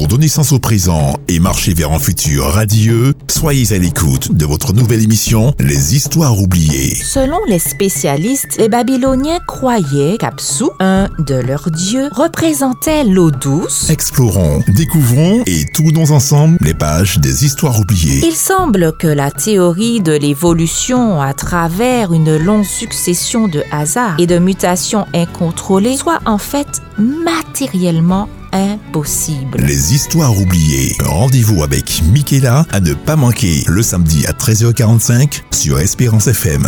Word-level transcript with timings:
Pour 0.00 0.08
donner 0.08 0.28
sens 0.28 0.52
au 0.52 0.58
présent 0.58 1.18
et 1.28 1.40
marcher 1.40 1.74
vers 1.74 1.92
un 1.92 1.98
futur 1.98 2.46
radieux, 2.46 3.12
soyez 3.28 3.70
à 3.74 3.76
l'écoute 3.76 4.32
de 4.32 4.46
votre 4.46 4.72
nouvelle 4.72 5.02
émission 5.02 5.52
Les 5.58 5.94
Histoires 5.94 6.38
oubliées. 6.38 6.94
Selon 6.94 7.36
les 7.46 7.58
spécialistes, 7.58 8.56
les 8.58 8.70
Babyloniens 8.70 9.40
croyaient 9.46 10.16
qu'Apsu, 10.16 10.64
un 10.80 11.10
de 11.18 11.34
leurs 11.34 11.70
dieux, 11.70 12.08
représentait 12.12 13.04
l'eau 13.04 13.30
douce. 13.30 13.90
Explorons, 13.90 14.62
découvrons 14.68 15.42
et 15.44 15.66
tournons 15.66 16.12
ensemble 16.12 16.56
les 16.62 16.72
pages 16.72 17.18
des 17.18 17.44
Histoires 17.44 17.78
oubliées. 17.78 18.22
Il 18.24 18.34
semble 18.34 18.96
que 18.96 19.06
la 19.06 19.30
théorie 19.30 20.00
de 20.00 20.12
l'évolution 20.12 21.20
à 21.20 21.34
travers 21.34 22.14
une 22.14 22.38
longue 22.38 22.64
succession 22.64 23.48
de 23.48 23.62
hasards 23.70 24.18
et 24.18 24.26
de 24.26 24.38
mutations 24.38 25.04
incontrôlées 25.12 25.98
soit 25.98 26.20
en 26.24 26.38
fait 26.38 26.80
matériellement 26.96 28.30
impossible. 28.52 29.58
Les 29.58 29.94
histoires 29.94 30.36
oubliées. 30.38 30.96
Rendez-vous 31.04 31.62
avec 31.62 32.02
Michaela 32.12 32.66
à 32.70 32.80
ne 32.80 32.94
pas 32.94 33.16
manquer 33.16 33.64
le 33.66 33.82
samedi 33.82 34.26
à 34.26 34.32
13h45 34.32 35.42
sur 35.50 35.78
Espérance 35.78 36.26
FM. 36.26 36.66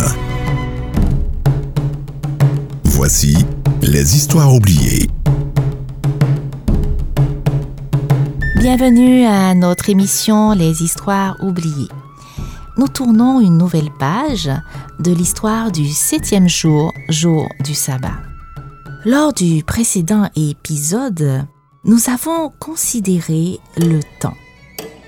Voici 2.83 3.45
les 3.81 4.15
histoires 4.15 4.53
oubliées. 4.53 5.09
Bienvenue 8.57 9.25
à 9.25 9.53
notre 9.55 9.89
émission 9.89 10.53
Les 10.53 10.83
histoires 10.83 11.35
oubliées. 11.41 11.89
Nous 12.77 12.87
tournons 12.87 13.39
une 13.39 13.57
nouvelle 13.57 13.91
page 13.99 14.49
de 14.99 15.11
l'histoire 15.11 15.71
du 15.71 15.89
septième 15.89 16.47
jour, 16.47 16.93
jour 17.09 17.47
du 17.63 17.75
sabbat. 17.75 18.21
Lors 19.05 19.33
du 19.33 19.63
précédent 19.63 20.29
épisode, 20.35 21.45
nous 21.85 22.09
avons 22.09 22.49
considéré 22.59 23.59
le 23.77 23.99
temps, 24.19 24.37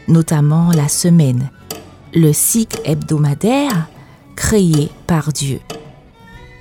notamment 0.10 0.72
la 0.72 0.90
semaine, 0.90 1.50
le 2.14 2.34
cycle 2.34 2.82
hebdomadaire 2.84 3.88
créé 4.36 4.90
par 5.08 5.32
Dieu. 5.32 5.62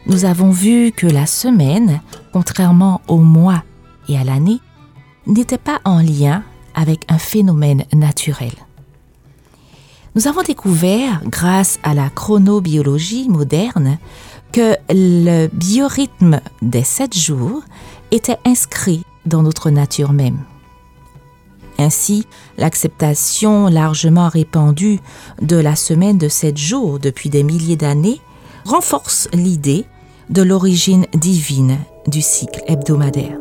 Nous 0.06 0.24
avons 0.24 0.50
vu 0.50 0.92
que 0.92 1.08
la 1.08 1.26
semaine, 1.26 2.00
contrairement 2.32 3.00
au 3.08 3.18
mois 3.18 3.64
et 4.08 4.16
à 4.16 4.22
l'année, 4.22 4.60
n'était 5.26 5.58
pas 5.58 5.80
en 5.84 5.98
lien 5.98 6.44
avec 6.76 7.04
un 7.08 7.18
phénomène 7.18 7.84
naturel. 7.92 8.52
Nous 10.14 10.28
avons 10.28 10.42
découvert, 10.42 11.22
grâce 11.24 11.80
à 11.82 11.92
la 11.92 12.08
chronobiologie 12.08 13.28
moderne, 13.28 13.98
que 14.52 14.76
le 14.90 15.48
biorhythme 15.48 16.40
des 16.62 16.84
sept 16.84 17.18
jours 17.18 17.62
était 18.12 18.38
inscrit 18.44 19.02
dans 19.26 19.42
notre 19.42 19.70
nature 19.70 20.12
même. 20.12 20.38
Ainsi, 21.78 22.26
l'acceptation 22.56 23.66
largement 23.66 24.28
répandue 24.28 25.00
de 25.42 25.56
la 25.56 25.76
semaine 25.76 26.18
de 26.18 26.28
sept 26.28 26.56
jours 26.56 26.98
depuis 26.98 27.30
des 27.30 27.42
milliers 27.42 27.76
d'années 27.76 28.20
renforce 28.64 29.28
l'idée 29.32 29.84
de 30.30 30.42
l'origine 30.42 31.06
divine 31.14 31.78
du 32.06 32.22
cycle 32.22 32.62
hebdomadaire. 32.66 33.38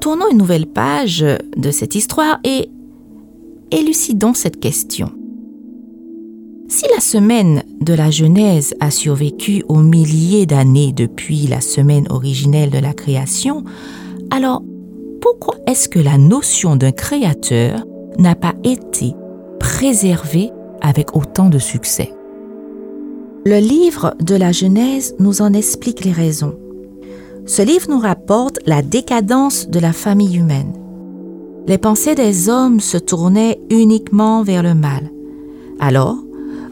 Tournons 0.00 0.30
une 0.30 0.38
nouvelle 0.38 0.66
page 0.66 1.24
de 1.56 1.70
cette 1.70 1.94
histoire 1.94 2.38
et 2.44 2.70
élucidons 3.70 4.34
cette 4.34 4.60
question. 4.60 5.12
Si 6.70 6.84
la 6.94 7.00
semaine 7.00 7.62
de 7.80 7.94
la 7.94 8.10
Genèse 8.10 8.74
a 8.78 8.90
survécu 8.90 9.64
aux 9.68 9.78
milliers 9.78 10.44
d'années 10.44 10.92
depuis 10.92 11.46
la 11.46 11.62
semaine 11.62 12.06
originelle 12.10 12.68
de 12.68 12.78
la 12.78 12.92
création, 12.92 13.64
alors 14.30 14.62
pourquoi 15.22 15.54
est-ce 15.66 15.88
que 15.88 15.98
la 15.98 16.18
notion 16.18 16.76
d'un 16.76 16.92
créateur 16.92 17.86
n'a 18.18 18.34
pas 18.34 18.52
été 18.64 19.14
préservée 19.58 20.50
avec 20.82 21.16
autant 21.16 21.48
de 21.48 21.58
succès? 21.58 22.12
Le 23.46 23.60
livre 23.60 24.14
de 24.20 24.34
la 24.34 24.52
Genèse 24.52 25.14
nous 25.18 25.40
en 25.40 25.54
explique 25.54 26.04
les 26.04 26.12
raisons. 26.12 26.58
Ce 27.46 27.62
livre 27.62 27.88
nous 27.88 27.98
rapporte 27.98 28.58
la 28.66 28.82
décadence 28.82 29.70
de 29.70 29.80
la 29.80 29.94
famille 29.94 30.36
humaine. 30.36 30.74
Les 31.66 31.78
pensées 31.78 32.14
des 32.14 32.50
hommes 32.50 32.80
se 32.80 32.98
tournaient 32.98 33.58
uniquement 33.70 34.42
vers 34.42 34.62
le 34.62 34.74
mal. 34.74 35.10
Alors, 35.80 36.18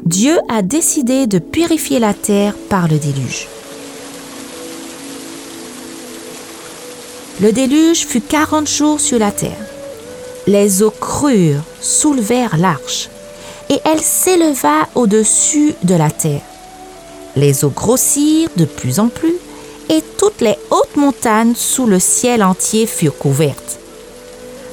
Dieu 0.07 0.39
a 0.49 0.63
décidé 0.63 1.27
de 1.27 1.41
purifier 1.41 1.99
la 1.99 2.15
terre 2.15 2.55
par 2.71 2.87
le 2.87 2.97
déluge. 2.97 3.49
Le 7.41 7.51
déluge 7.51 8.07
fut 8.07 8.21
40 8.21 8.69
jours 8.69 9.01
sur 9.01 9.19
la 9.19 9.33
terre. 9.33 9.67
Les 10.47 10.85
eaux 10.85 10.93
crurent, 10.93 11.65
soulevèrent 11.81 12.57
l'arche, 12.57 13.09
et 13.69 13.81
elle 13.85 14.01
s'éleva 14.01 14.87
au-dessus 14.95 15.75
de 15.83 15.97
la 15.97 16.13
terre. 16.13 16.43
Les 17.35 17.65
eaux 17.65 17.73
grossirent 17.75 18.51
de 18.57 18.65
plus 18.65 19.01
en 19.01 19.09
plus, 19.09 19.35
et 19.89 20.05
toutes 20.19 20.41
les 20.41 20.55
hautes 20.71 20.95
montagnes 20.95 21.57
sous 21.57 21.87
le 21.87 21.99
ciel 21.99 22.45
entier 22.45 22.87
furent 22.87 23.19
couvertes. 23.19 23.81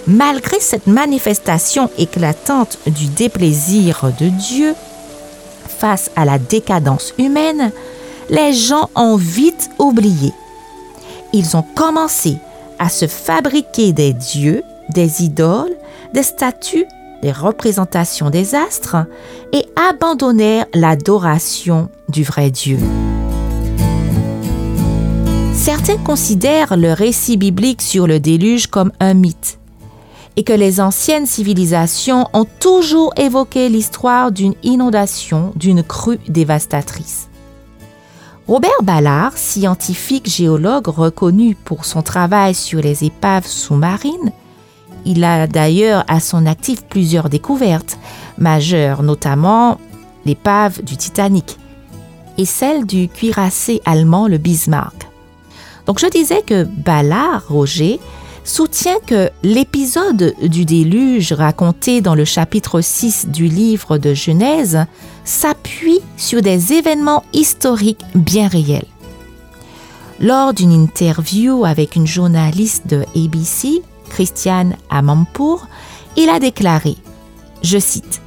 Malgré 0.06 0.60
cette 0.60 0.86
manifestation 0.86 1.90
éclatante 1.98 2.78
du 2.86 3.08
déplaisir 3.08 4.12
de 4.20 4.28
Dieu, 4.28 4.76
face 5.84 6.12
à 6.16 6.24
la 6.24 6.40
décadence 6.40 7.14
humaine, 7.20 7.74
les 8.30 8.54
gens 8.54 8.90
ont 8.96 9.18
vite 9.18 9.70
oublié. 9.80 10.32
Ils 11.34 11.58
ont 11.58 11.66
commencé 11.76 12.38
à 12.80 12.88
se 12.88 13.06
fabriquer 13.06 13.92
des 13.92 14.14
dieux, 14.14 14.64
des 14.88 15.24
idoles, 15.24 15.76
des 16.14 16.24
statues, 16.24 16.86
des 17.22 17.34
représentations 17.34 18.30
des 18.30 18.56
astres 18.56 18.96
et 19.52 19.66
abandonnèrent 19.90 20.68
l'adoration 20.74 21.90
du 22.08 22.24
vrai 22.24 22.50
Dieu. 22.50 22.78
Certains 25.54 25.98
considèrent 25.98 26.78
le 26.78 26.94
récit 26.94 27.36
biblique 27.36 27.82
sur 27.82 28.08
le 28.08 28.22
déluge 28.22 28.68
comme 28.68 28.94
un 29.02 29.16
mythe 29.16 29.60
et 30.36 30.44
que 30.44 30.54
les 30.54 30.82
anciennes 30.82 31.26
civilisations 31.26 32.28
ont 32.34 32.48
toujours 32.60 33.14
évoqué 33.18 33.70
l'histoire 33.70 34.32
d'une 34.32 34.56
inondation, 34.64 35.52
d'une 35.56 35.84
crue 35.84 36.20
dévastatrice. 36.28 37.30
Robert 38.48 38.84
Ballard, 38.84 39.38
scientifique 39.38 40.30
géologue 40.30 40.88
reconnu 40.88 41.56
pour 41.56 41.86
son 41.86 42.02
travail 42.02 42.56
sur 42.56 42.82
les 42.82 43.06
épaves 43.06 43.48
sous-marines, 43.48 44.32
il 45.06 45.24
a 45.24 45.48
d'ailleurs 45.48 46.04
à 46.08 46.20
son 46.20 46.46
actif 46.46 46.84
plusieurs 46.84 47.30
découvertes 47.30 47.98
majeures, 48.38 49.04
notamment 49.04 49.78
l'épave 50.26 50.82
du 50.84 50.98
Titanic 50.98 51.58
et 52.38 52.46
celle 52.46 52.86
du 52.86 53.08
cuirassé 53.08 53.82
allemand 53.86 54.28
le 54.28 54.38
Bismarck. 54.38 55.08
Donc 55.86 56.00
je 56.00 56.08
disais 56.08 56.42
que 56.42 56.64
Ballard, 56.64 57.44
Roger, 57.50 58.00
soutient 58.44 59.00
que 59.06 59.30
l'épisode 59.42 60.36
du 60.42 60.66
déluge 60.66 61.34
raconté 61.34 62.02
dans 62.02 62.16
le 62.16 62.26
chapitre 62.26 62.82
6 62.82 63.28
du 63.30 63.48
livre 63.48 63.98
de 63.98 64.14
Genèse 64.14 64.86
s'appuie 65.24 66.02
sur 66.18 66.42
des 66.42 66.74
événements 66.74 67.24
historiques 67.34 68.04
bien 68.16 68.48
réels. 68.48 68.86
Lors 70.20 70.54
d'une 70.54 70.72
interview 70.72 71.66
avec 71.66 71.96
une 71.96 72.08
journaliste 72.08 72.88
de 72.88 73.04
ABC, 73.16 73.82
Christiane 74.10 74.76
Amanpour, 74.90 75.68
il 76.18 76.30
a 76.30 76.40
déclaré, 76.40 76.96
je 77.64 77.80
cite, 77.80 78.22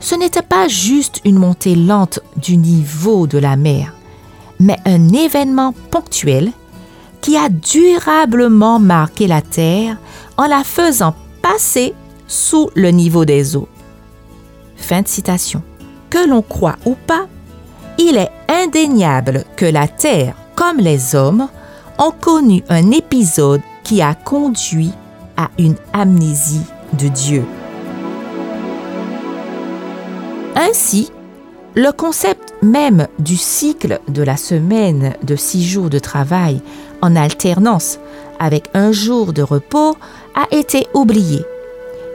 Ce 0.00 0.14
n'était 0.14 0.42
pas 0.42 0.68
juste 0.68 1.20
une 1.24 1.38
montée 1.38 1.74
lente 1.74 2.20
du 2.36 2.56
niveau 2.56 3.26
de 3.26 3.38
la 3.38 3.56
mer, 3.56 3.94
mais 4.60 4.76
un 4.84 5.08
événement 5.08 5.74
ponctuel 5.90 6.52
qui 7.20 7.36
a 7.36 7.48
durablement 7.48 8.78
marqué 8.78 9.26
la 9.26 9.42
Terre 9.42 9.96
en 10.36 10.46
la 10.46 10.64
faisant 10.64 11.14
passer 11.42 11.94
sous 12.26 12.70
le 12.74 12.90
niveau 12.90 13.24
des 13.24 13.56
eaux. 13.56 13.68
Fin 14.76 15.02
de 15.02 15.08
citation. 15.08 15.62
Que 16.10 16.28
l'on 16.28 16.42
croit 16.42 16.76
ou 16.84 16.94
pas, 17.06 17.26
il 17.98 18.16
est 18.16 18.30
indéniable 18.48 19.44
que 19.56 19.66
la 19.66 19.88
Terre, 19.88 20.34
comme 20.54 20.78
les 20.78 21.14
hommes, 21.14 21.48
ont 21.98 22.12
connu 22.12 22.62
un 22.68 22.90
épisode 22.90 23.62
qui 23.82 24.02
a 24.02 24.14
conduit 24.14 24.92
à 25.36 25.50
une 25.58 25.76
amnésie 25.92 26.64
de 26.94 27.08
Dieu. 27.08 27.44
Ainsi, 30.54 31.10
le 31.74 31.92
concept 31.92 32.54
même 32.62 33.06
du 33.18 33.36
cycle 33.36 34.00
de 34.08 34.22
la 34.22 34.36
semaine 34.36 35.14
de 35.22 35.36
six 35.36 35.64
jours 35.64 35.90
de 35.90 35.98
travail 35.98 36.62
en 37.02 37.16
alternance 37.16 37.98
avec 38.38 38.68
un 38.74 38.92
jour 38.92 39.32
de 39.32 39.42
repos 39.42 39.96
a 40.34 40.54
été 40.54 40.86
oublié 40.94 41.44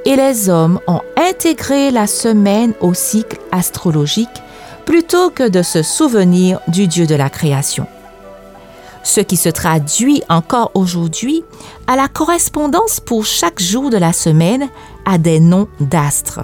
et 0.06 0.16
les 0.16 0.50
hommes 0.50 0.80
ont 0.88 1.02
intégré 1.18 1.92
la 1.92 2.08
semaine 2.08 2.74
au 2.82 2.94
cycle 2.94 3.40
astrologique 3.52 4.30
plutôt 4.86 5.30
que 5.30 5.48
de 5.48 5.62
se 5.62 5.84
souvenir 5.84 6.60
du 6.68 6.88
Dieu 6.88 7.06
de 7.06 7.16
la 7.16 7.30
création. 7.30 7.88
ce 9.04 9.22
qui 9.22 9.38
se 9.38 9.50
traduit 9.50 10.22
encore 10.30 10.72
aujourd'hui 10.74 11.44
à 11.88 11.96
la 11.96 12.08
correspondance 12.08 13.00
pour 13.00 13.26
chaque 13.26 13.60
jour 13.60 13.90
de 13.90 13.98
la 13.98 14.14
semaine 14.14 14.70
à 15.06 15.18
des 15.18 15.40
noms 15.40 15.68
d'astres. 15.80 16.42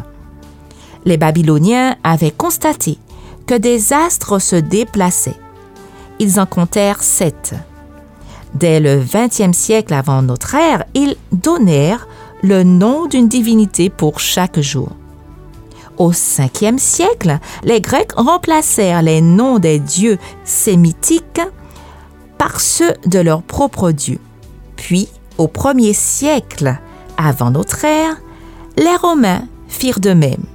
Les 1.05 1.17
Babyloniens 1.17 1.95
avaient 2.03 2.31
constaté 2.31 2.97
que 3.45 3.55
des 3.55 3.93
astres 3.93 4.39
se 4.39 4.55
déplaçaient. 4.55 5.39
Ils 6.19 6.39
en 6.39 6.45
comptèrent 6.45 7.03
sept. 7.03 7.53
Dès 8.59 8.79
le 8.79 8.99
XXe 9.03 9.55
siècle 9.55 9.93
avant 9.93 10.23
notre 10.23 10.55
ère, 10.55 10.83
ils 10.95 11.15
donnèrent 11.31 12.07
le 12.41 12.63
nom 12.63 13.05
d'une 13.05 13.27
divinité 13.27 13.91
pour 13.91 14.19
chaque 14.19 14.59
jour. 14.59 14.89
Au 15.97 16.11
5e 16.11 16.79
siècle, 16.79 17.37
les 17.63 17.81
Grecs 17.81 18.13
remplacèrent 18.15 19.03
les 19.03 19.21
noms 19.21 19.59
des 19.59 19.77
dieux 19.77 20.17
sémitiques 20.43 21.41
par 22.39 22.59
ceux 22.59 22.93
de 23.05 23.19
leur 23.19 23.43
propre 23.43 23.91
dieu. 23.91 24.19
Puis, 24.75 25.07
au 25.37 25.45
1er 25.47 25.93
siècle 25.93 26.77
avant 27.15 27.51
notre 27.51 27.85
ère, 27.85 28.15
les 28.75 28.95
Romains 28.95 29.43
firent 29.67 29.99
de 29.99 30.13
même. 30.13 30.45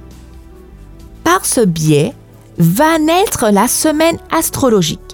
Par 1.23 1.45
ce 1.45 1.61
biais 1.61 2.13
va 2.57 2.99
naître 2.99 3.49
la 3.49 3.69
semaine 3.69 4.17
astrologique. 4.29 5.12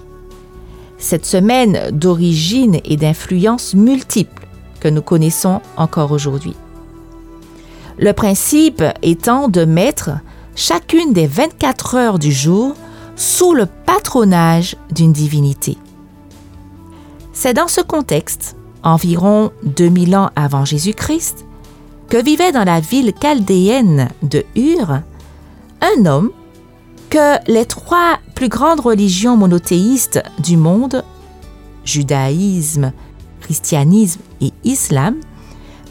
Cette 1.00 1.24
semaine 1.24 1.90
d'origine 1.92 2.78
et 2.84 2.98
d'influence 2.98 3.74
multiples 3.74 4.46
que 4.80 4.88
nous 4.88 5.00
connaissons 5.00 5.62
encore 5.78 6.12
aujourd'hui. 6.12 6.54
Le 7.98 8.12
principe 8.12 8.84
étant 9.02 9.48
de 9.48 9.64
mettre 9.64 10.10
chacune 10.54 11.14
des 11.14 11.26
24 11.26 11.94
heures 11.94 12.18
du 12.18 12.30
jour 12.30 12.74
sous 13.16 13.54
le 13.54 13.64
patronage 13.66 14.76
d'une 14.92 15.12
divinité. 15.12 15.78
C'est 17.32 17.54
dans 17.54 17.68
ce 17.68 17.80
contexte, 17.80 18.56
environ 18.82 19.52
2000 19.64 20.16
ans 20.16 20.30
avant 20.36 20.66
Jésus-Christ, 20.66 21.46
que 22.10 22.22
vivait 22.22 22.52
dans 22.52 22.64
la 22.64 22.80
ville 22.80 23.14
chaldéenne 23.20 24.10
de 24.22 24.44
Ur 24.54 25.00
un 25.80 26.06
homme 26.06 26.30
que 27.10 27.50
les 27.50 27.66
trois 27.66 28.18
plus 28.34 28.48
grandes 28.48 28.80
religions 28.80 29.36
monothéistes 29.36 30.22
du 30.38 30.56
monde, 30.56 31.04
judaïsme, 31.84 32.92
christianisme 33.40 34.20
et 34.40 34.52
islam, 34.64 35.16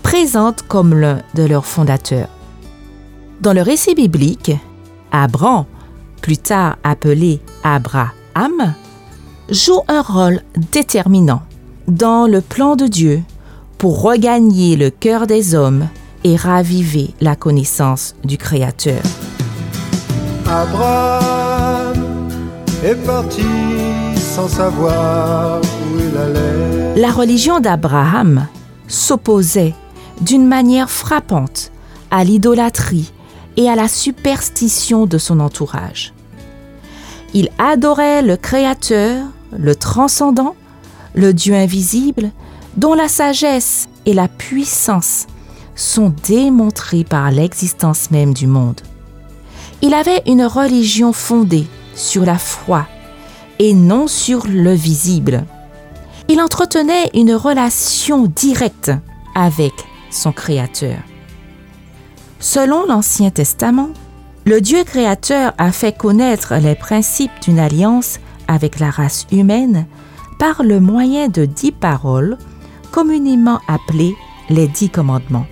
présentent 0.01 0.63
comme 0.63 0.93
l'un 0.93 1.21
de 1.35 1.43
leurs 1.43 1.65
fondateurs. 1.65 2.29
Dans 3.41 3.53
le 3.53 3.61
récit 3.61 3.95
biblique, 3.95 4.51
Abraham, 5.11 5.65
plus 6.21 6.37
tard 6.37 6.77
appelé 6.83 7.41
Abraham, 7.63 8.73
joue 9.49 9.81
un 9.87 10.01
rôle 10.01 10.41
déterminant 10.71 11.41
dans 11.87 12.27
le 12.27 12.41
plan 12.41 12.75
de 12.75 12.87
Dieu 12.87 13.21
pour 13.77 14.01
regagner 14.01 14.75
le 14.75 14.89
cœur 14.89 15.27
des 15.27 15.55
hommes 15.55 15.87
et 16.23 16.35
raviver 16.35 17.13
la 17.21 17.35
connaissance 17.35 18.15
du 18.23 18.37
Créateur. 18.37 19.01
Abraham 20.51 21.93
est 22.83 22.95
parti 23.05 23.43
sans 24.15 24.47
savoir 24.47 25.61
où 25.61 25.99
il 25.99 26.17
allait. 26.17 26.99
La 26.99 27.11
religion 27.11 27.59
d'Abraham 27.59 28.47
s'opposait 28.87 29.75
d'une 30.21 30.47
manière 30.47 30.89
frappante 30.89 31.71
à 32.09 32.23
l'idolâtrie 32.23 33.11
et 33.57 33.69
à 33.69 33.75
la 33.75 33.87
superstition 33.87 35.05
de 35.05 35.19
son 35.19 35.39
entourage. 35.39 36.13
Il 37.35 37.49
adorait 37.59 38.23
le 38.23 38.35
Créateur, 38.35 39.27
le 39.55 39.75
transcendant, 39.75 40.55
le 41.13 41.31
Dieu 41.31 41.53
invisible, 41.53 42.31
dont 42.75 42.95
la 42.95 43.07
sagesse 43.07 43.87
et 44.07 44.13
la 44.13 44.27
puissance 44.27 45.27
sont 45.75 46.11
démontrées 46.27 47.03
par 47.03 47.29
l'existence 47.29 48.09
même 48.09 48.33
du 48.33 48.47
monde. 48.47 48.81
Il 49.81 49.93
avait 49.93 50.21
une 50.25 50.43
religion 50.43 51.13
fondée 51.13 51.65
sur 51.95 52.25
la 52.25 52.37
foi 52.37 52.85
et 53.59 53.73
non 53.73 54.07
sur 54.07 54.45
le 54.45 54.73
visible. 54.73 55.45
Il 56.27 56.41
entretenait 56.41 57.09
une 57.13 57.33
relation 57.33 58.25
directe 58.25 58.91
avec 59.35 59.73
son 60.11 60.33
Créateur. 60.33 60.97
Selon 62.39 62.85
l'Ancien 62.85 63.29
Testament, 63.29 63.89
le 64.45 64.59
Dieu 64.59 64.83
créateur 64.83 65.53
a 65.57 65.71
fait 65.71 65.95
connaître 65.95 66.55
les 66.55 66.75
principes 66.75 67.31
d'une 67.41 67.59
alliance 67.59 68.19
avec 68.47 68.79
la 68.79 68.89
race 68.89 69.27
humaine 69.31 69.85
par 70.39 70.63
le 70.63 70.79
moyen 70.79 71.27
de 71.27 71.45
dix 71.45 71.71
paroles, 71.71 72.37
communément 72.91 73.59
appelées 73.67 74.15
les 74.49 74.67
dix 74.67 74.89
commandements, 74.89 75.45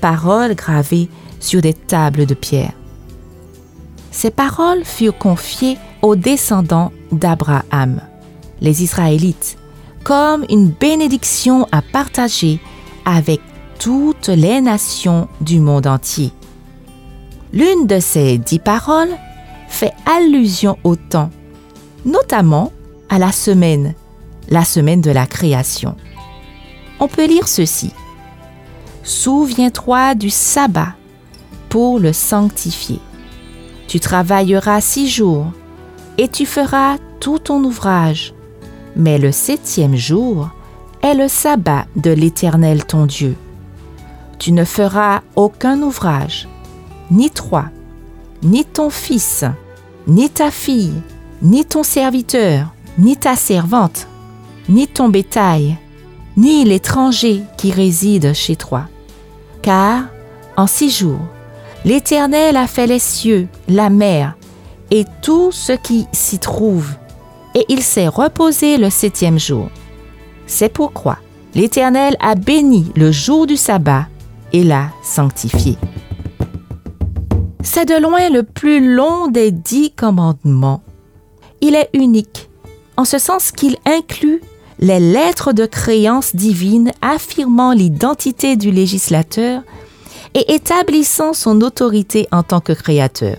paroles 0.00 0.54
gravées 0.54 1.08
sur 1.40 1.60
des 1.62 1.74
tables 1.74 2.26
de 2.26 2.34
pierre. 2.34 2.72
Ces 4.12 4.30
paroles 4.30 4.84
furent 4.84 5.18
confiées 5.18 5.78
aux 6.02 6.14
descendants 6.14 6.92
d'Abraham, 7.10 8.02
les 8.60 8.84
Israélites, 8.84 9.56
comme 10.04 10.44
une 10.50 10.68
bénédiction 10.68 11.66
à 11.72 11.80
partager 11.80 12.60
avec 13.06 13.40
toutes 13.78 14.28
les 14.28 14.60
nations 14.60 15.28
du 15.40 15.58
monde 15.58 15.86
entier. 15.86 16.30
L'une 17.52 17.86
de 17.86 17.98
ces 18.00 18.38
dix 18.38 18.58
paroles 18.58 19.16
fait 19.68 19.92
allusion 20.06 20.78
au 20.84 20.94
temps, 20.94 21.30
notamment 22.04 22.70
à 23.08 23.18
la 23.18 23.32
semaine, 23.32 23.94
la 24.50 24.64
semaine 24.64 25.00
de 25.00 25.10
la 25.10 25.26
création. 25.26 25.96
On 27.00 27.08
peut 27.08 27.26
lire 27.26 27.48
ceci. 27.48 27.92
Souviens-toi 29.02 30.14
du 30.14 30.30
sabbat 30.30 30.94
pour 31.70 31.98
le 31.98 32.12
sanctifier. 32.12 33.00
Tu 33.92 34.00
travailleras 34.00 34.80
six 34.80 35.06
jours 35.06 35.52
et 36.16 36.26
tu 36.26 36.46
feras 36.46 36.96
tout 37.20 37.38
ton 37.38 37.62
ouvrage. 37.62 38.32
Mais 38.96 39.18
le 39.18 39.32
septième 39.32 39.96
jour 39.96 40.48
est 41.02 41.12
le 41.12 41.28
sabbat 41.28 41.84
de 41.96 42.10
l'Éternel 42.10 42.86
ton 42.86 43.04
Dieu. 43.04 43.36
Tu 44.38 44.52
ne 44.52 44.64
feras 44.64 45.20
aucun 45.36 45.82
ouvrage, 45.82 46.48
ni 47.10 47.28
toi, 47.28 47.66
ni 48.42 48.64
ton 48.64 48.88
fils, 48.88 49.44
ni 50.06 50.30
ta 50.30 50.50
fille, 50.50 51.02
ni 51.42 51.66
ton 51.66 51.82
serviteur, 51.82 52.72
ni 52.96 53.18
ta 53.18 53.36
servante, 53.36 54.08
ni 54.70 54.88
ton 54.88 55.10
bétail, 55.10 55.76
ni 56.38 56.64
l'étranger 56.64 57.42
qui 57.58 57.70
réside 57.72 58.32
chez 58.32 58.56
toi. 58.56 58.84
Car 59.60 60.04
en 60.56 60.66
six 60.66 60.88
jours, 60.88 61.28
L'Éternel 61.84 62.56
a 62.56 62.68
fait 62.68 62.86
les 62.86 63.00
cieux, 63.00 63.48
la 63.68 63.90
mer 63.90 64.36
et 64.92 65.04
tout 65.20 65.50
ce 65.50 65.72
qui 65.72 66.06
s'y 66.12 66.38
trouve, 66.38 66.88
et 67.54 67.64
il 67.68 67.82
s'est 67.82 68.08
reposé 68.08 68.78
le 68.78 68.88
septième 68.88 69.38
jour. 69.38 69.68
C'est 70.46 70.68
pourquoi 70.68 71.18
l'Éternel 71.54 72.16
a 72.20 72.34
béni 72.34 72.92
le 72.94 73.10
jour 73.10 73.46
du 73.46 73.56
sabbat 73.56 74.06
et 74.52 74.62
l'a 74.62 74.90
sanctifié. 75.02 75.76
C'est 77.64 77.86
de 77.86 78.00
loin 78.00 78.28
le 78.28 78.42
plus 78.42 78.94
long 78.94 79.28
des 79.28 79.50
dix 79.50 79.90
commandements. 79.90 80.82
Il 81.60 81.74
est 81.74 81.90
unique, 81.94 82.48
en 82.96 83.04
ce 83.04 83.18
sens 83.18 83.50
qu'il 83.50 83.76
inclut 83.86 84.40
les 84.78 85.00
lettres 85.00 85.52
de 85.52 85.66
créance 85.66 86.36
divine 86.36 86.92
affirmant 87.02 87.72
l'identité 87.72 88.56
du 88.56 88.70
législateur 88.70 89.62
et 90.34 90.54
établissant 90.54 91.32
son 91.32 91.60
autorité 91.60 92.26
en 92.32 92.42
tant 92.42 92.60
que 92.60 92.72
créateur. 92.72 93.38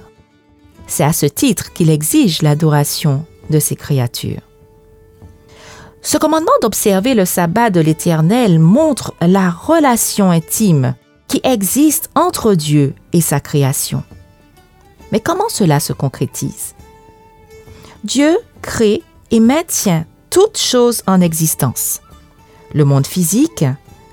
C'est 0.88 1.04
à 1.04 1.14
ce 1.14 1.26
titre 1.26 1.74
qu'il 1.74 1.90
exige 1.90 2.42
l'adoration 2.42 3.26
de 3.50 3.60
ses 3.60 3.76
créatures. 3.76 4.42
Ce 6.02 6.18
commandement 6.18 6.52
d'observer 6.62 7.14
le 7.14 7.26
sabbat 7.26 7.70
de 7.70 7.80
l'Éternel 7.80 8.60
montre 8.60 9.14
la 9.22 9.50
relation 9.50 10.32
intime 10.32 10.96
qui 11.28 11.40
existe 11.44 12.10
entre 12.14 12.54
Dieu 12.54 12.94
et 13.14 13.22
sa 13.22 13.40
création. 13.40 14.04
Mais 15.12 15.22
comment 15.22 15.50
cela 15.50 15.80
se 15.80 15.94
concrétise? 15.94 16.76
Dieu 18.04 18.38
crée 18.62 19.02
et 19.32 19.40
maintient 19.40 20.06
toutes 20.30 20.58
choses 20.58 21.04
en 21.08 21.22
existence. 21.22 22.02
Le 22.74 22.84
monde 22.84 23.08
physique, 23.08 23.64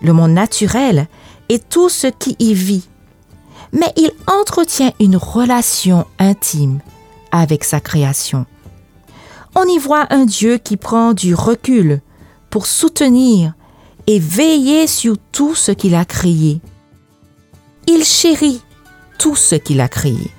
le 0.01 0.13
monde 0.13 0.33
naturel 0.33 1.09
et 1.51 1.59
tout 1.59 1.89
ce 1.89 2.07
qui 2.07 2.37
y 2.39 2.55
vit. 2.55 2.89
Mais 3.73 3.93
il 3.97 4.13
entretient 4.27 4.93
une 5.01 5.17
relation 5.17 6.07
intime 6.19 6.79
avec 7.33 7.65
sa 7.65 7.81
création. 7.81 8.47
On 9.57 9.65
y 9.65 9.79
voit 9.79 10.07
un 10.11 10.25
Dieu 10.25 10.59
qui 10.59 10.77
prend 10.77 11.13
du 11.13 11.35
recul 11.35 12.01
pour 12.51 12.67
soutenir 12.67 13.53
et 14.07 14.21
veiller 14.21 14.87
sur 14.87 15.17
tout 15.33 15.57
ce 15.57 15.73
qu'il 15.73 15.97
a 15.97 16.05
créé. 16.05 16.61
Il 17.89 18.05
chérit 18.05 18.63
tout 19.19 19.35
ce 19.35 19.57
qu'il 19.57 19.81
a 19.81 19.89
créé. 19.89 20.31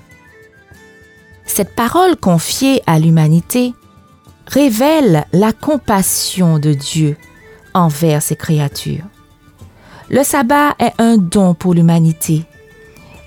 Cette 1.44 1.74
parole 1.74 2.16
confiée 2.16 2.82
à 2.86 2.98
l'humanité 2.98 3.74
révèle 4.46 5.26
la 5.34 5.52
compassion 5.52 6.58
de 6.58 6.72
Dieu 6.72 7.18
envers 7.74 8.22
ses 8.22 8.36
créatures. 8.36 9.04
Le 10.12 10.24
sabbat 10.24 10.74
est 10.78 10.92
un 10.98 11.16
don 11.16 11.54
pour 11.54 11.72
l'humanité, 11.72 12.44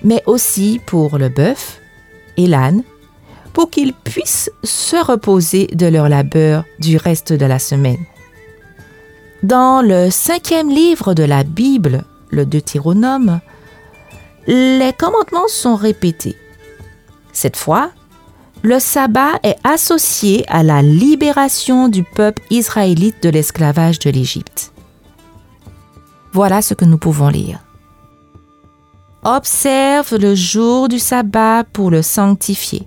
mais 0.04 0.22
aussi 0.24 0.80
pour 0.86 1.18
le 1.18 1.28
bœuf 1.28 1.80
et 2.36 2.46
l'âne, 2.46 2.84
pour 3.52 3.70
qu'ils 3.70 3.92
puissent 3.92 4.52
se 4.62 4.94
reposer 4.94 5.66
de 5.66 5.86
leur 5.86 6.08
labeur 6.08 6.62
du 6.78 6.96
reste 6.96 7.32
de 7.32 7.44
la 7.44 7.58
semaine. 7.58 8.04
Dans 9.42 9.82
le 9.82 10.10
cinquième 10.10 10.70
livre 10.70 11.12
de 11.12 11.24
la 11.24 11.42
Bible, 11.42 12.04
le 12.30 12.46
Deutéronome, 12.46 13.40
les 14.46 14.92
commandements 14.96 15.48
sont 15.48 15.74
répétés. 15.74 16.36
Cette 17.32 17.56
fois, 17.56 17.90
le 18.62 18.78
sabbat 18.78 19.40
est 19.42 19.56
associé 19.64 20.44
à 20.46 20.62
la 20.62 20.82
libération 20.82 21.88
du 21.88 22.04
peuple 22.04 22.42
israélite 22.50 23.24
de 23.24 23.28
l'esclavage 23.28 23.98
de 23.98 24.10
l'Égypte. 24.10 24.72
Voilà 26.36 26.60
ce 26.60 26.74
que 26.74 26.84
nous 26.84 26.98
pouvons 26.98 27.30
lire. 27.30 27.60
Observe 29.24 30.18
le 30.18 30.34
jour 30.34 30.86
du 30.86 30.98
sabbat 30.98 31.64
pour 31.64 31.90
le 31.90 32.02
sanctifier, 32.02 32.86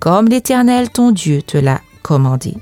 comme 0.00 0.26
l'Éternel 0.26 0.88
ton 0.88 1.10
Dieu 1.10 1.42
te 1.42 1.58
l'a 1.58 1.82
commandé. 2.00 2.54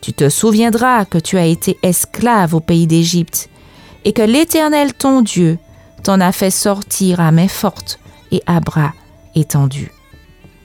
Tu 0.00 0.12
te 0.12 0.28
souviendras 0.28 1.04
que 1.04 1.18
tu 1.18 1.38
as 1.38 1.46
été 1.46 1.78
esclave 1.84 2.52
au 2.52 2.58
pays 2.58 2.88
d'Égypte 2.88 3.48
et 4.04 4.12
que 4.12 4.22
l'Éternel 4.22 4.92
ton 4.92 5.22
Dieu 5.22 5.56
t'en 6.02 6.20
a 6.20 6.32
fait 6.32 6.50
sortir 6.50 7.20
à 7.20 7.30
main 7.30 7.46
forte 7.46 8.00
et 8.32 8.42
à 8.46 8.58
bras 8.58 8.92
étendus. 9.36 9.92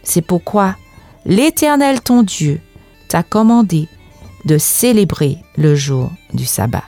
C'est 0.01 0.23
pourquoi 0.23 0.75
l'Éternel 1.27 2.01
ton 2.01 2.23
Dieu 2.23 2.59
t'a 3.07 3.21
commandé 3.21 3.87
de 4.45 4.57
célébrer 4.57 5.37
le 5.57 5.75
jour 5.75 6.09
du 6.33 6.47
sabbat. 6.47 6.85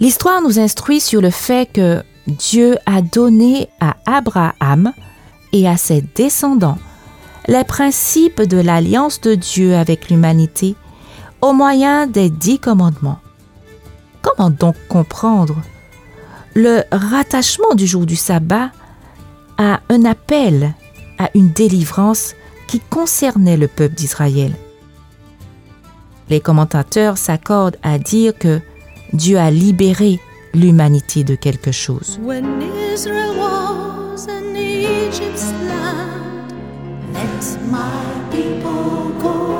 L'histoire 0.00 0.40
nous 0.40 0.58
instruit 0.58 0.98
sur 0.98 1.20
le 1.20 1.28
fait 1.28 1.70
que 1.70 2.02
Dieu 2.26 2.78
a 2.86 3.02
donné 3.02 3.68
à 3.80 3.96
Abraham 4.06 4.94
et 5.52 5.68
à 5.68 5.76
ses 5.76 6.00
descendants 6.00 6.78
les 7.48 7.64
principes 7.64 8.40
de 8.40 8.58
l'alliance 8.58 9.20
de 9.20 9.34
Dieu 9.34 9.74
avec 9.74 10.08
l'humanité 10.08 10.74
au 11.42 11.52
moyen 11.52 12.06
des 12.06 12.30
dix 12.30 12.58
commandements. 12.58 13.18
Comment 14.22 14.48
donc 14.48 14.76
comprendre 14.88 15.56
le 16.54 16.82
rattachement 16.90 17.74
du 17.74 17.86
jour 17.86 18.06
du 18.06 18.16
sabbat 18.16 18.70
à 19.58 19.80
un 19.90 20.04
appel 20.06 20.74
à 21.18 21.28
une 21.34 21.50
délivrance 21.50 22.34
qui 22.68 22.80
concernait 22.80 23.58
le 23.58 23.68
peuple 23.68 23.94
d'Israël? 23.94 24.52
Les 26.30 26.40
commentateurs 26.40 27.18
s'accordent 27.18 27.78
à 27.82 27.98
dire 27.98 28.38
que 28.38 28.60
Dieu 29.12 29.38
a 29.38 29.50
libéré 29.50 30.20
l'humanité 30.54 31.24
de 31.24 31.34
quelque 31.34 31.72
chose. 31.72 32.20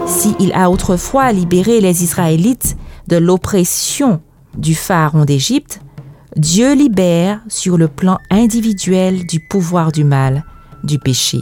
S'il 0.07 0.53
a 0.53 0.71
autrefois 0.71 1.33
libéré 1.33 1.81
les 1.81 2.05
Israélites 2.05 2.77
de 3.09 3.17
l'oppression 3.17 4.21
du 4.57 4.75
pharaon 4.75 5.25
d'Égypte, 5.25 5.81
Dieu 6.37 6.75
libère 6.75 7.41
sur 7.49 7.77
le 7.77 7.89
plan 7.89 8.19
individuel 8.31 9.27
du 9.27 9.41
pouvoir 9.41 9.91
du 9.91 10.05
mal, 10.05 10.45
du 10.85 10.99
péché. 10.99 11.41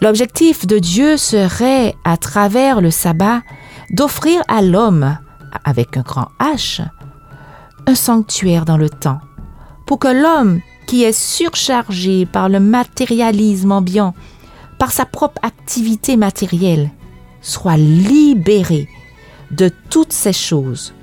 L'objectif 0.00 0.66
de 0.66 0.78
Dieu 0.78 1.16
serait, 1.16 1.94
à 2.04 2.16
travers 2.16 2.80
le 2.80 2.90
sabbat, 2.90 3.42
d'offrir 3.90 4.42
à 4.46 4.62
l'homme, 4.62 5.18
avec 5.64 5.96
un 5.96 6.02
grand 6.02 6.28
H, 6.40 6.82
un 7.86 7.94
sanctuaire 7.94 8.64
dans 8.64 8.76
le 8.76 8.90
temps, 8.90 9.20
pour 9.86 9.98
que 9.98 10.08
l'homme 10.08 10.60
qui 10.86 11.04
est 11.04 11.12
surchargé 11.12 12.26
par 12.26 12.48
le 12.48 12.60
matérialisme 12.60 13.72
ambiant, 13.72 14.14
par 14.78 14.92
sa 14.92 15.04
propre 15.04 15.40
activité 15.42 16.16
matérielle, 16.16 16.90
soit 17.40 17.76
libéré 17.76 18.88
de 19.50 19.70
toutes 19.90 20.12
ces 20.12 20.32
choses, 20.32 20.94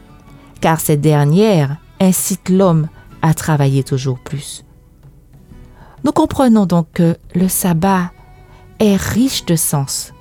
car 0.62 0.80
ces 0.80 0.98
dernières 0.98 1.78
incitent 2.00 2.50
l'homme 2.50 2.88
à 3.22 3.34
travailler 3.34 3.84
toujours 3.84 4.20
plus. 4.20 4.64
Nous 6.04 6.12
comprenons 6.12 6.66
donc 6.66 6.88
que 6.94 7.18
le 7.34 7.48
sabbat 7.48 8.12
est 8.80 8.96
riche 8.96 9.46
de 9.46 9.56
sens 9.56 10.14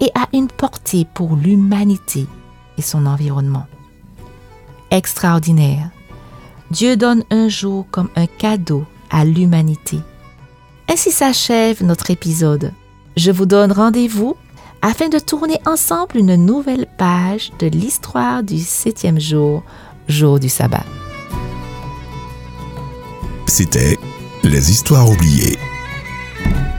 et 0.00 0.10
a 0.16 0.26
une 0.32 0.48
portée 0.48 1.06
pour 1.14 1.36
l'humanité 1.36 2.26
et 2.78 2.82
son 2.82 3.06
environnement. 3.06 3.66
Extraordinaire. 4.90 5.90
Dieu 6.70 6.96
donne 6.96 7.24
un 7.30 7.48
jour 7.48 7.86
comme 7.90 8.08
un 8.16 8.26
cadeau 8.26 8.84
à 9.10 9.24
l'humanité. 9.24 9.98
Ainsi 10.88 11.10
s'achève 11.10 11.84
notre 11.84 12.10
épisode. 12.10 12.72
Je 13.16 13.30
vous 13.30 13.46
donne 13.46 13.72
rendez-vous 13.72 14.36
afin 14.82 15.08
de 15.08 15.18
tourner 15.18 15.58
ensemble 15.64 16.16
une 16.16 16.34
nouvelle 16.34 16.86
page 16.98 17.52
de 17.58 17.66
l'histoire 17.68 18.42
du 18.42 18.58
septième 18.58 19.20
jour, 19.20 19.62
jour 20.08 20.40
du 20.40 20.48
sabbat. 20.48 20.84
C'était 23.46 23.98
Les 24.42 24.70
histoires 24.70 25.08
oubliées. 25.08 25.58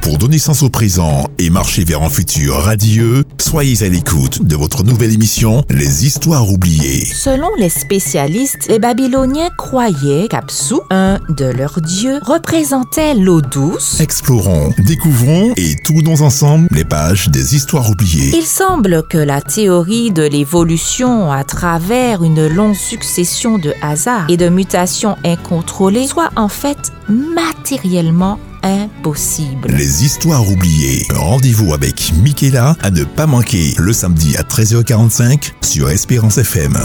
Pour 0.01 0.17
donner 0.17 0.37
sens 0.37 0.63
au 0.63 0.69
présent 0.69 1.27
et 1.37 1.49
marcher 1.49 1.85
vers 1.85 2.01
un 2.01 2.09
futur 2.09 2.55
radieux, 2.55 3.22
soyez 3.53 3.83
à 3.83 3.87
l'écoute 3.87 4.41
de 4.41 4.55
votre 4.55 4.83
nouvelle 4.83 5.13
émission 5.13 5.63
Les 5.69 6.07
Histoires 6.07 6.49
oubliées. 6.49 7.05
Selon 7.05 7.49
les 7.59 7.69
spécialistes, 7.69 8.65
les 8.67 8.79
Babyloniens 8.79 9.51
croyaient 9.55 10.27
qu'Apsu, 10.27 10.73
un 10.89 11.19
de 11.29 11.45
leurs 11.45 11.79
dieux, 11.79 12.19
représentait 12.23 13.13
l'eau 13.13 13.41
douce. 13.41 13.99
Explorons, 13.99 14.73
découvrons 14.79 15.53
et 15.55 15.75
tournons 15.83 16.21
ensemble 16.21 16.67
les 16.71 16.83
pages 16.83 17.29
des 17.29 17.55
Histoires 17.55 17.91
oubliées. 17.91 18.31
Il 18.35 18.41
semble 18.41 19.03
que 19.07 19.19
la 19.19 19.39
théorie 19.39 20.09
de 20.09 20.23
l'évolution 20.23 21.31
à 21.31 21.43
travers 21.43 22.23
une 22.23 22.47
longue 22.47 22.73
succession 22.73 23.59
de 23.59 23.71
hasards 23.83 24.31
et 24.31 24.37
de 24.37 24.49
mutations 24.49 25.15
incontrôlées 25.23 26.07
soit 26.07 26.31
en 26.35 26.47
fait 26.47 26.91
matériellement 27.07 28.39
impossible. 28.63 29.69
Les 29.69 30.03
histoires 30.03 30.49
oubliées. 30.49 31.05
Rendez-vous 31.13 31.73
avec 31.73 32.13
Michaela 32.23 32.75
à 32.81 32.89
ne 32.89 33.03
pas 33.03 33.27
manquer 33.27 33.73
le 33.77 33.93
samedi 33.93 34.35
à 34.37 34.43
13h45 34.43 35.51
sur 35.61 35.89
Espérance 35.89 36.37
FM. 36.37 36.77